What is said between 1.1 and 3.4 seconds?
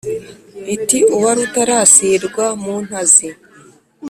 «uwa Rutarasirwa mu ntazi